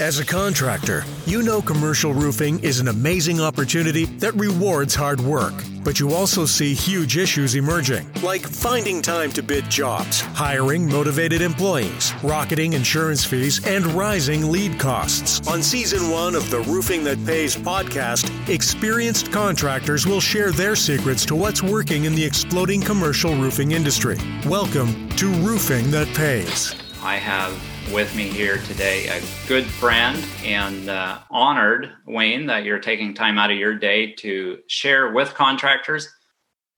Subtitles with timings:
[0.00, 5.54] As a contractor, you know commercial roofing is an amazing opportunity that rewards hard work.
[5.84, 11.42] But you also see huge issues emerging, like finding time to bid jobs, hiring motivated
[11.42, 15.46] employees, rocketing insurance fees, and rising lead costs.
[15.46, 21.24] On season one of the Roofing That Pays podcast, experienced contractors will share their secrets
[21.26, 24.18] to what's working in the exploding commercial roofing industry.
[24.46, 26.74] Welcome to Roofing That Pays.
[27.04, 27.52] I have
[27.92, 33.36] with me here today a good friend and uh, honored, Wayne, that you're taking time
[33.36, 36.08] out of your day to share with contractors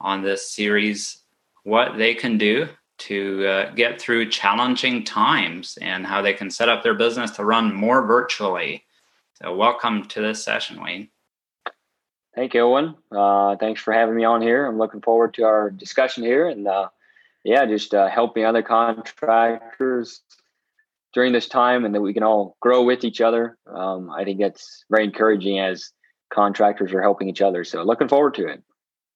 [0.00, 1.22] on this series
[1.62, 6.68] what they can do to uh, get through challenging times and how they can set
[6.68, 8.82] up their business to run more virtually.
[9.34, 11.08] So, welcome to this session, Wayne.
[12.34, 12.96] Thank you, Owen.
[13.12, 14.66] Uh, thanks for having me on here.
[14.66, 16.88] I'm looking forward to our discussion here and uh,
[17.46, 20.20] yeah, just uh, helping other contractors
[21.14, 23.56] during this time and that we can all grow with each other.
[23.73, 25.92] Um, I think that's very encouraging as
[26.32, 27.62] contractors are helping each other.
[27.62, 28.62] So looking forward to it.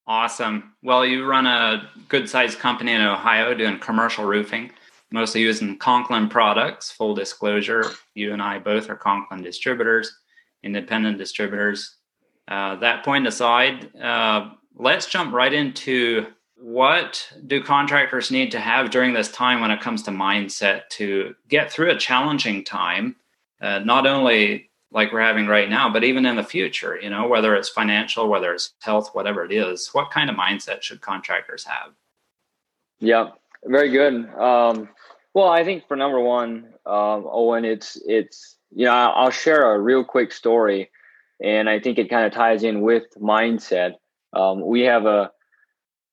[0.07, 0.75] Awesome.
[0.83, 4.71] Well, you run a good sized company in Ohio doing commercial roofing,
[5.11, 6.91] mostly using Conklin products.
[6.93, 10.17] Full disclosure, you and I both are Conklin distributors,
[10.63, 11.97] independent distributors.
[12.49, 16.27] Uh, that point aside, uh, let's jump right into
[16.61, 21.35] what do contractors need to have during this time when it comes to mindset to
[21.49, 23.17] get through a challenging time
[23.63, 27.27] uh, not only like we're having right now but even in the future you know
[27.27, 31.65] whether it's financial whether it's health whatever it is what kind of mindset should contractors
[31.65, 31.93] have?
[32.99, 33.31] Yeah
[33.65, 34.29] very good.
[34.35, 34.89] Um,
[35.33, 39.79] well i think for number one um, owen it's it's you know i'll share a
[39.79, 40.91] real quick story
[41.43, 43.95] and i think it kind of ties in with mindset.
[44.33, 45.33] Um, we have a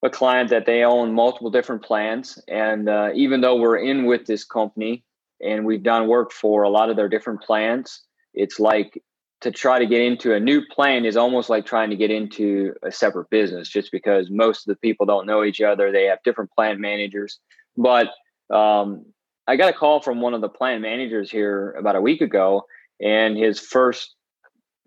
[0.04, 2.40] a client that they own multiple different plans.
[2.48, 5.04] And uh, even though we're in with this company
[5.42, 8.02] and we've done work for a lot of their different plans,
[8.34, 9.02] it's like
[9.42, 12.74] to try to get into a new plan is almost like trying to get into
[12.84, 15.92] a separate business just because most of the people don't know each other.
[15.92, 17.40] They have different plant managers.
[17.76, 18.10] But
[18.50, 19.06] um,
[19.48, 22.66] I got a call from one of the plant managers here about a week ago,
[23.00, 24.16] and his first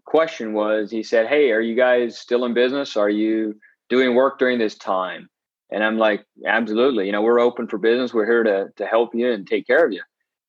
[0.04, 2.96] question was he said, Hey, are you guys still in business?
[2.96, 3.54] Are you
[3.90, 5.28] doing work during this time?
[5.70, 7.06] And I'm like, absolutely.
[7.06, 8.14] You know, we're open for business.
[8.14, 10.02] We're here to to help you and take care of you.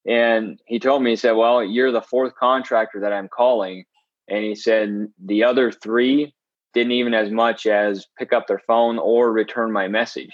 [0.07, 3.85] And he told me, he said, well, you're the fourth contractor that I'm calling.
[4.27, 6.33] And he said the other three
[6.73, 10.31] didn't even as much as pick up their phone or return my message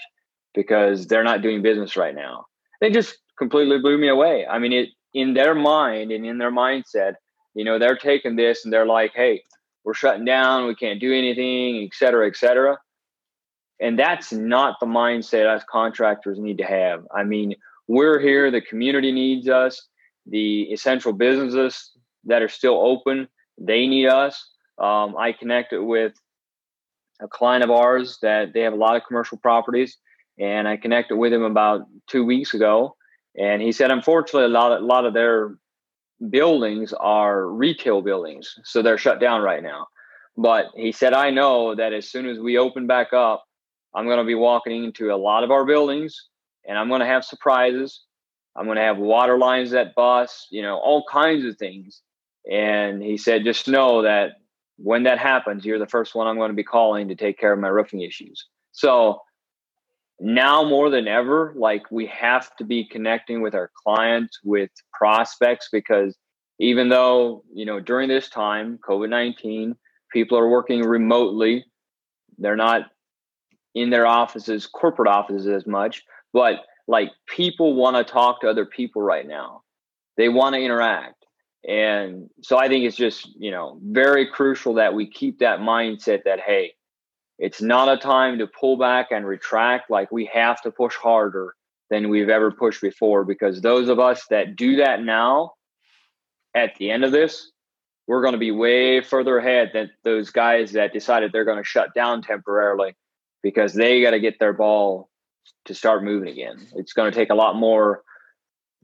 [0.54, 2.46] because they're not doing business right now.
[2.80, 4.46] They just completely blew me away.
[4.46, 7.14] I mean, it in their mind and in their mindset,
[7.54, 9.42] you know, they're taking this and they're like, hey,
[9.84, 12.78] we're shutting down, we can't do anything, et cetera, et cetera.
[13.80, 17.06] And that's not the mindset us contractors need to have.
[17.14, 17.54] I mean,
[17.86, 19.88] we're here, the community needs us,
[20.26, 21.92] the essential businesses
[22.24, 24.50] that are still open, they need us.
[24.78, 26.12] Um, I connected with
[27.20, 29.96] a client of ours that they have a lot of commercial properties,
[30.38, 32.96] and I connected with him about two weeks ago.
[33.36, 35.56] And he said, unfortunately, a lot a lot of their
[36.30, 39.88] buildings are retail buildings, so they're shut down right now.
[40.36, 43.44] But he said, I know that as soon as we open back up,
[43.94, 46.28] I'm going to be walking into a lot of our buildings
[46.66, 48.02] and I'm going to have surprises.
[48.56, 52.02] I'm going to have water lines that bust, you know, all kinds of things.
[52.50, 54.32] And he said, just know that
[54.76, 57.52] when that happens, you're the first one I'm going to be calling to take care
[57.52, 58.46] of my roofing issues.
[58.72, 59.20] So
[60.20, 65.68] now more than ever, like we have to be connecting with our clients, with prospects,
[65.70, 66.16] because
[66.58, 69.76] even though, you know, during this time, COVID 19,
[70.12, 71.64] people are working remotely,
[72.38, 72.90] they're not
[73.78, 76.02] in their offices, corporate offices as much,
[76.32, 79.62] but like people want to talk to other people right now.
[80.16, 81.24] They want to interact.
[81.66, 86.24] And so I think it's just, you know, very crucial that we keep that mindset
[86.24, 86.72] that, hey,
[87.38, 89.90] it's not a time to pull back and retract.
[89.90, 91.54] Like we have to push harder
[91.90, 95.52] than we've ever pushed before because those of us that do that now
[96.54, 97.52] at the end of this,
[98.06, 101.64] we're going to be way further ahead than those guys that decided they're going to
[101.64, 102.96] shut down temporarily
[103.48, 105.08] because they got to get their ball
[105.64, 106.66] to start moving again.
[106.76, 108.02] It's going to take a lot more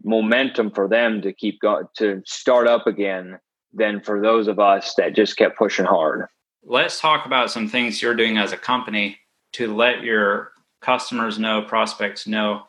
[0.03, 3.39] momentum for them to keep going to start up again
[3.75, 6.29] than for those of us that just kept pushing hard.
[6.63, 9.19] Let's talk about some things you're doing as a company
[9.53, 12.63] to let your customers know, prospects know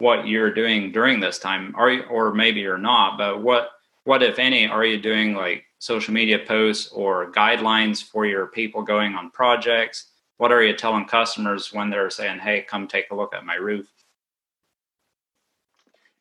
[0.00, 1.74] what you're doing during this time.
[1.78, 3.70] Are you, or maybe you're not, but what
[4.04, 8.82] what if any are you doing like social media posts or guidelines for your people
[8.82, 10.10] going on projects?
[10.38, 13.54] What are you telling customers when they're saying, "Hey, come take a look at my
[13.54, 13.86] roof"?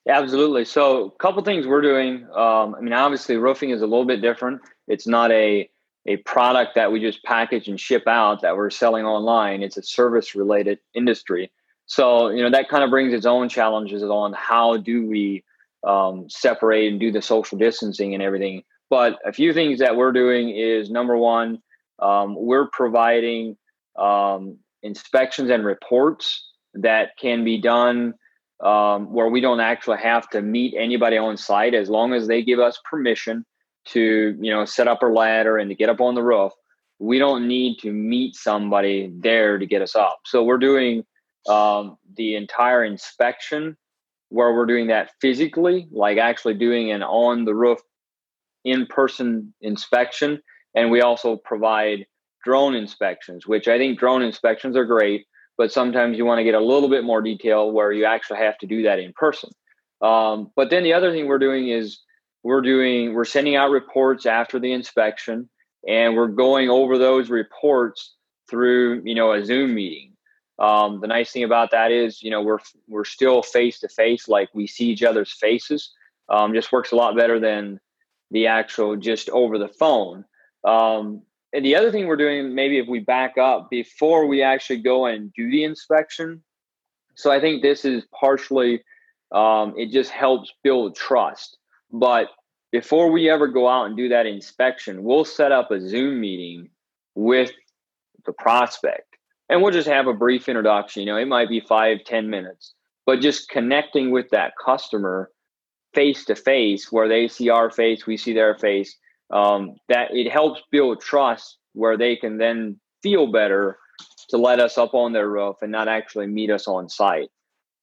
[0.08, 0.66] Absolutely.
[0.66, 2.28] So, a couple things we're doing.
[2.34, 4.62] Um, I mean, obviously, roofing is a little bit different.
[4.88, 5.69] It's not a
[6.08, 9.62] a product that we just package and ship out that we're selling online.
[9.62, 11.52] It's a service related industry.
[11.86, 15.44] So, you know, that kind of brings its own challenges on how do we
[15.86, 18.64] um, separate and do the social distancing and everything.
[18.90, 21.62] But a few things that we're doing is number one,
[22.00, 23.58] um, we're providing
[23.98, 28.14] um, inspections and reports that can be done
[28.64, 32.42] um, where we don't actually have to meet anybody on site as long as they
[32.42, 33.46] give us permission
[33.86, 36.52] to you know set up a ladder and to get up on the roof.
[37.00, 40.22] We don't need to meet somebody there to get us up.
[40.26, 41.06] So we're doing
[41.48, 43.78] um, the entire inspection
[44.30, 47.80] where we're doing that physically like actually doing an on the roof
[48.66, 50.42] in person inspection.
[50.76, 52.06] And we also provide
[52.44, 55.25] drone inspections which i think drone inspections are great
[55.57, 58.57] but sometimes you want to get a little bit more detail where you actually have
[58.60, 59.50] to do that in person.
[60.01, 62.00] Um, but then the other thing we're doing is
[62.44, 65.50] we're doing we're sending out reports after the inspection,
[65.88, 68.13] and we're going over those reports
[68.48, 70.13] through you know a Zoom meeting.
[70.60, 74.28] Um, the nice thing about that is you know we're we're still face to face,
[74.28, 75.92] like we see each other's faces.
[76.30, 77.80] Um, just works a lot better than
[78.30, 80.25] the actual just over the phone.
[80.63, 81.24] Um,
[81.54, 85.06] and the other thing we're doing, maybe if we back up before we actually go
[85.06, 86.44] and do the inspection.
[87.16, 88.84] So I think this is partially,
[89.32, 91.58] um, it just helps build trust.
[91.92, 92.28] But
[92.72, 96.70] before we ever go out and do that inspection, we'll set up a Zoom meeting
[97.16, 97.52] with
[98.26, 99.16] the prospect
[99.50, 101.02] and we'll just have a brief introduction.
[101.02, 102.74] You know, it might be five, ten minutes,
[103.06, 105.32] but just connecting with that customer
[105.94, 108.98] face to face where they see our face, we see their face
[109.32, 113.78] um, that it helps build trust where they can then feel better
[114.30, 117.30] to let us up on their roof and not actually meet us on site.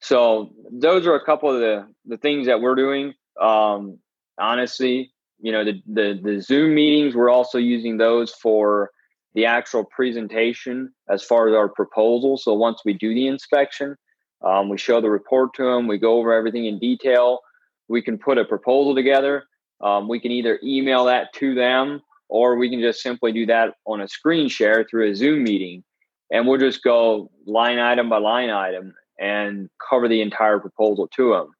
[0.01, 3.13] So those are a couple of the, the things that we're doing.
[3.39, 3.99] Um,
[4.37, 8.91] honestly, you know, the, the, the Zoom meetings, we're also using those for
[9.33, 12.37] the actual presentation as far as our proposal.
[12.37, 13.95] So once we do the inspection,
[14.41, 17.39] um, we show the report to them, we go over everything in detail.
[17.87, 19.45] We can put a proposal together
[19.81, 23.75] um, we can either email that to them or we can just simply do that
[23.85, 25.83] on a screen share through a Zoom meeting.
[26.31, 31.31] And we'll just go line item by line item and cover the entire proposal to
[31.31, 31.51] them.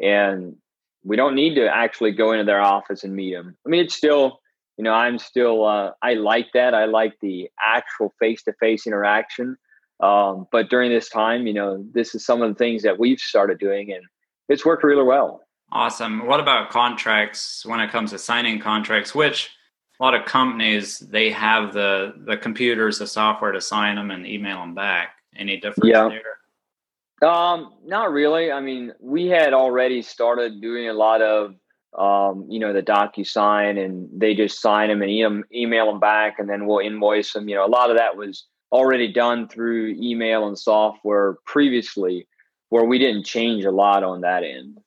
[0.00, 0.56] And
[1.02, 3.56] we don't need to actually go into their office and meet them.
[3.66, 4.40] I mean, it's still,
[4.76, 6.74] you know, I'm still, uh, I like that.
[6.74, 9.56] I like the actual face to face interaction.
[10.00, 13.20] Um, but during this time, you know, this is some of the things that we've
[13.20, 14.04] started doing and
[14.48, 15.43] it's worked really well.
[15.74, 16.26] Awesome.
[16.26, 19.50] What about contracts when it comes to signing contracts, which
[19.98, 24.26] a lot of companies they have the the computers, the software to sign them and
[24.26, 25.16] email them back.
[25.36, 26.08] Any difference yeah.
[26.08, 27.28] there?
[27.28, 28.52] Um, not really.
[28.52, 31.54] I mean, we had already started doing a lot of
[31.98, 36.38] um, you know, the DocuSign and they just sign them and e- email them back
[36.38, 37.48] and then we'll invoice them.
[37.48, 42.26] You know, a lot of that was already done through email and software previously
[42.70, 44.78] where we didn't change a lot on that end.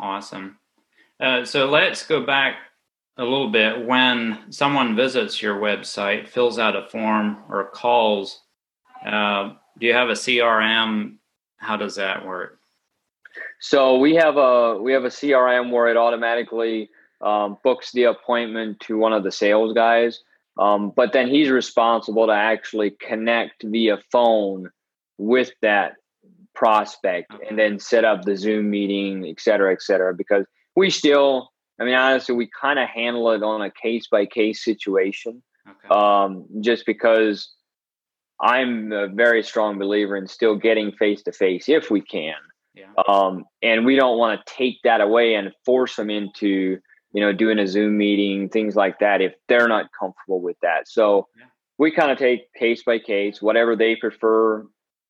[0.00, 0.58] Awesome.
[1.20, 2.56] Uh, so let's go back
[3.16, 3.84] a little bit.
[3.84, 8.42] When someone visits your website, fills out a form, or calls,
[9.04, 11.16] uh, do you have a CRM?
[11.56, 12.58] How does that work?
[13.60, 16.90] So we have a we have a CRM where it automatically
[17.20, 20.20] um, books the appointment to one of the sales guys,
[20.58, 24.70] um, but then he's responsible to actually connect via phone
[25.18, 25.94] with that
[26.58, 30.12] prospect and then set up the Zoom meeting, et cetera, et cetera.
[30.12, 31.50] Because we still,
[31.80, 35.40] I mean, honestly, we kind of handle it on a case by case situation.
[35.68, 35.94] Okay.
[35.94, 37.54] Um, just because
[38.40, 42.34] I'm a very strong believer in still getting face to face if we can.
[42.74, 42.92] Yeah.
[43.06, 46.78] Um, and we don't want to take that away and force them into,
[47.12, 50.88] you know, doing a Zoom meeting, things like that, if they're not comfortable with that.
[50.88, 51.46] So yeah.
[51.78, 54.66] we kind of take case by case, whatever they prefer,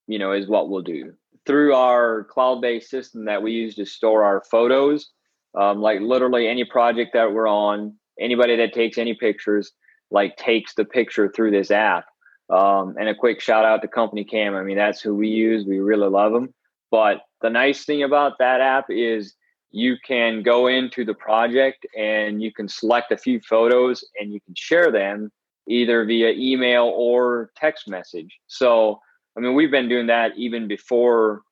[0.06, 1.14] you know, is what we'll do
[1.48, 5.10] through our cloud-based system that we use to store our photos.
[5.58, 9.72] Um, like literally any project that we're on anybody that takes any pictures
[10.10, 12.04] like takes the picture through this app.
[12.50, 14.54] Um, and a quick shout out to CompanyCam.
[14.54, 15.66] I mean that's who we use.
[15.66, 16.54] We really love them
[16.90, 19.34] but the nice thing about that app is
[19.70, 24.40] you can go into the project and you can select a few photos and you
[24.40, 25.30] can share them
[25.68, 28.38] either via email or text message.
[28.46, 29.00] So
[29.38, 31.42] I mean, we've been doing that even before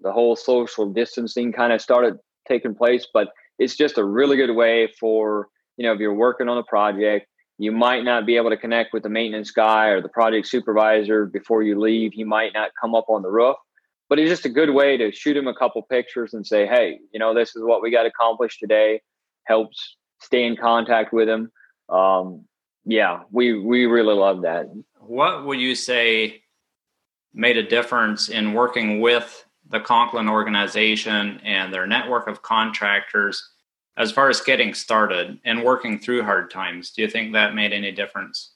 [0.00, 2.16] the whole social distancing kind of started
[2.48, 3.28] taking place, but
[3.58, 7.26] it's just a really good way for, you know, if you're working on a project,
[7.58, 11.26] you might not be able to connect with the maintenance guy or the project supervisor
[11.26, 12.12] before you leave.
[12.14, 13.56] He might not come up on the roof.
[14.08, 16.98] but it's just a good way to shoot him a couple pictures and say, hey,
[17.12, 19.00] you know, this is what we got accomplished today.
[19.44, 21.50] Helps stay in contact with him.
[21.88, 22.44] Um,
[22.84, 24.66] yeah, we we really love that.
[25.00, 26.42] What would you say
[27.36, 33.50] made a difference in working with the Conklin organization and their network of contractors
[33.96, 36.90] as far as getting started and working through hard times?
[36.90, 38.52] Do you think that made any difference?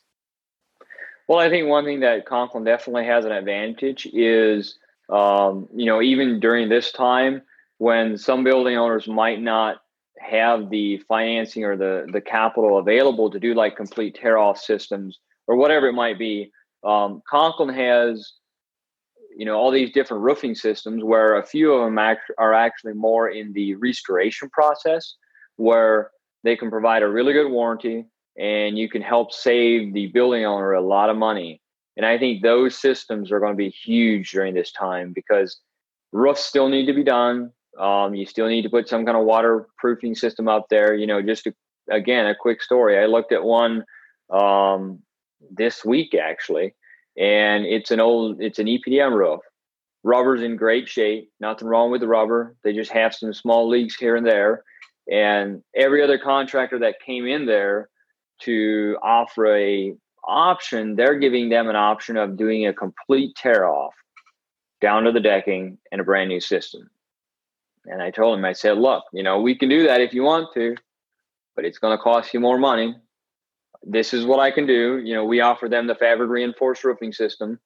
[1.29, 6.03] Well, I think one thing that Conklin definitely has an advantage is, um, you know,
[6.03, 7.43] even during this time
[7.79, 9.77] when some building owners might not
[10.19, 15.19] have the financing or the the capital available to do like complete tear off systems
[15.47, 16.53] or whatever it might be.
[16.85, 18.33] Um, Conklin has,
[19.37, 22.95] you know, all these different roofing systems where a few of them act- are actually
[22.95, 25.15] more in the restoration process,
[25.57, 26.11] where
[26.43, 28.07] they can provide a really good warranty
[28.39, 31.61] and you can help save the building owner a lot of money.
[31.97, 35.61] And I think those systems are going to be huge during this time because
[36.13, 37.53] roofs still need to be done.
[37.79, 40.95] Um, you still need to put some kind of waterproofing system up there.
[40.95, 41.55] You know, just to,
[41.91, 42.99] again, a quick story.
[42.99, 43.85] I looked at one
[44.31, 45.01] um,
[45.51, 46.75] this week actually,
[47.21, 49.41] and it's an old, it's an EPDM roof.
[50.03, 51.31] Rubber's in great shape.
[51.39, 52.57] Nothing wrong with the rubber.
[52.65, 54.65] They just have some small leaks here and there.
[55.12, 57.91] And every other contractor that came in there
[58.43, 59.95] to offer a
[60.27, 63.95] option, they're giving them an option of doing a complete tear off
[64.81, 66.89] down to the decking and a brand new system.
[67.85, 70.23] And I told him, I said, look, you know, we can do that if you
[70.23, 70.75] want to,
[71.55, 72.97] but it's going to cost you more money.
[73.83, 74.99] This is what I can do.
[74.99, 77.59] You know, we offer them the fabric reinforced roofing system,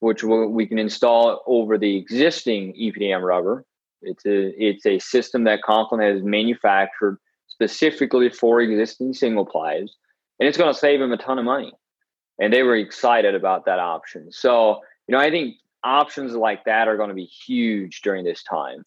[0.00, 3.64] which we can install over the existing EPDM rubber.
[4.02, 7.18] It's a it's a system that Conklin has manufactured
[7.48, 9.94] specifically for existing single plies
[10.38, 11.72] and it's going to save them a ton of money.
[12.38, 14.30] And they were excited about that option.
[14.30, 18.42] So, you know, I think options like that are going to be huge during this
[18.42, 18.84] time.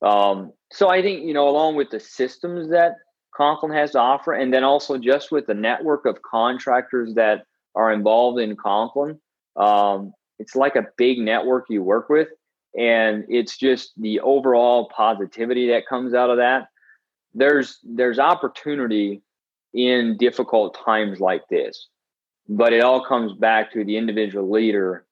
[0.00, 2.94] Um, so I think, you know, along with the systems that
[3.38, 7.44] Conklin has to offer, and then also just with the network of contractors that
[7.76, 9.20] are involved in Conklin,
[9.54, 12.28] um, it's like a big network you work with.
[12.76, 16.66] And it's just the overall positivity that comes out of that.
[17.32, 19.22] There's there's opportunity
[19.72, 21.88] in difficult times like this.
[22.48, 25.06] But it all comes back to the individual leader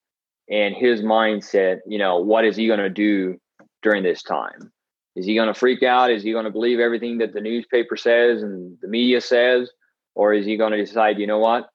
[0.51, 1.79] and his mindset.
[1.87, 3.39] You know, what is he going to do
[3.83, 4.73] during this time?
[5.17, 6.11] Is he going to freak out?
[6.11, 9.71] Is he going to believe everything that the newspaper says and the media says?
[10.15, 11.69] Or is he going to decide, you know what?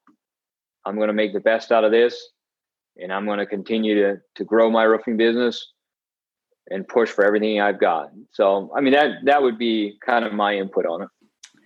[0.86, 2.30] I'm going to make the best out of this
[2.96, 5.72] and I'm going to continue to, to grow my roofing business
[6.70, 8.10] and push for everything I've got.
[8.32, 11.08] So, I mean, that, that would be kind of my input on it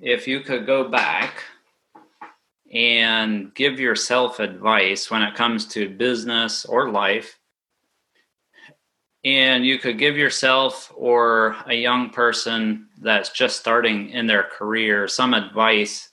[0.01, 1.45] if you could go back
[2.73, 7.36] and give yourself advice when it comes to business or life,
[9.27, 15.09] and you could give yourself or a young person that's just starting in their career
[15.09, 16.11] some advice,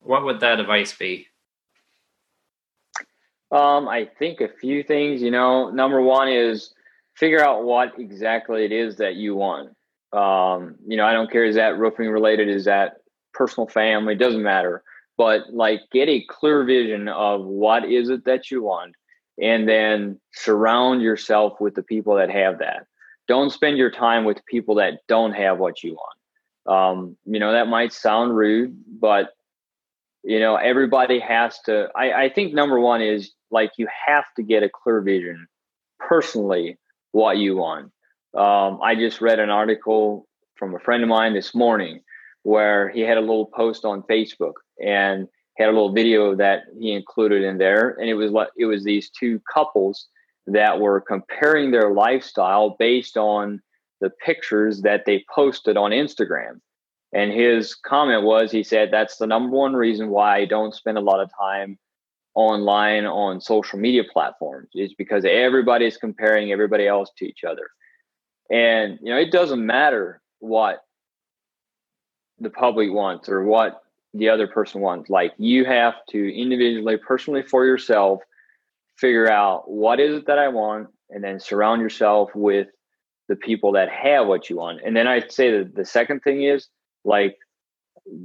[0.00, 1.26] what would that advice be?
[3.50, 5.22] Um, I think a few things.
[5.22, 6.74] You know, number one is
[7.14, 9.70] figure out what exactly it is that you want.
[10.12, 12.98] Um, you know, I don't care is that roofing related, is that
[13.32, 14.82] personal family, doesn't matter.
[15.16, 18.94] But like get a clear vision of what is it that you want
[19.40, 22.86] and then surround yourself with the people that have that.
[23.28, 26.16] Don't spend your time with people that don't have what you want.
[26.66, 29.30] Um, you know, that might sound rude, but
[30.24, 34.42] you know, everybody has to I, I think number one is like you have to
[34.42, 35.48] get a clear vision
[35.98, 36.78] personally
[37.12, 37.92] what you want.
[38.36, 42.00] Um, I just read an article from a friend of mine this morning
[42.44, 46.92] where he had a little post on Facebook and had a little video that he
[46.92, 50.06] included in there, and it was like it was these two couples
[50.46, 53.60] that were comparing their lifestyle based on
[54.00, 56.60] the pictures that they posted on Instagram.
[57.12, 60.98] And his comment was, he said, that's the number one reason why I don't spend
[60.98, 61.78] a lot of time
[62.34, 67.68] online on social media platforms is because everybody is comparing everybody else to each other.
[68.50, 70.82] And, you know, it doesn't matter what
[72.40, 73.82] the public wants or what
[74.14, 75.10] the other person wants.
[75.10, 78.20] Like you have to individually, personally for yourself,
[78.96, 82.68] figure out what is it that I want and then surround yourself with
[83.28, 84.80] the people that have what you want.
[84.84, 86.68] And then I'd say that the second thing is
[87.04, 87.36] like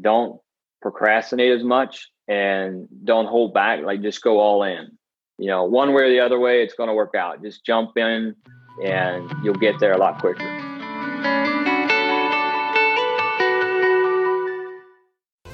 [0.01, 0.39] don't
[0.81, 3.83] procrastinate as much and don't hold back.
[3.83, 4.97] Like just go all in.
[5.37, 7.43] You know, one way or the other way, it's going to work out.
[7.43, 8.35] Just jump in
[8.83, 11.66] and you'll get there a lot quicker.